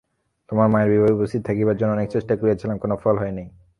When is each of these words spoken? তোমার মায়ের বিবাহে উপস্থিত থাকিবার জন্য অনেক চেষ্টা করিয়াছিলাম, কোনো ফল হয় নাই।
তোমার 0.49 0.67
মায়ের 0.69 0.89
বিবাহে 0.91 1.15
উপস্থিত 1.17 1.41
থাকিবার 1.45 1.77
জন্য 1.77 1.91
অনেক 1.91 2.07
চেষ্টা 2.09 2.33
করিয়াছিলাম, 2.35 2.77
কোনো 2.77 2.95
ফল 3.03 3.15
হয় 3.17 3.31
নাই। 3.31 3.47